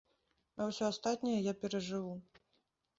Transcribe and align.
А 0.59 0.67
ўсё 0.69 0.83
астатняе 0.89 1.37
я 1.37 1.53
перажыву. 1.67 2.13